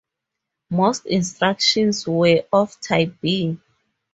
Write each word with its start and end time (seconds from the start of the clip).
Most 0.71 1.05
instructions 1.05 2.07
were 2.07 2.41
of 2.51 2.75
type 2.81 3.21
B. 3.21 3.59